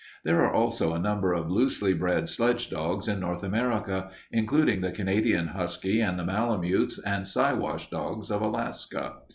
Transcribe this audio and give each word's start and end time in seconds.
"There 0.23 0.43
are 0.43 0.51
also 0.51 0.93
a 0.93 0.97
number 0.99 1.31
of 1.31 1.51
loosely 1.51 1.93
bred 1.93 2.27
sledge 2.27 2.71
dogs 2.71 3.07
in 3.07 3.19
North 3.19 3.43
America, 3.43 4.09
including 4.31 4.81
the 4.81 4.89
Canadian 4.91 5.49
husky 5.49 5.99
and 6.01 6.17
the 6.17 6.25
malamutes 6.25 6.97
and 6.97 7.27
Siwash 7.27 7.87
dogs 7.91 8.31
of 8.31 8.41
Alaska. 8.41 9.17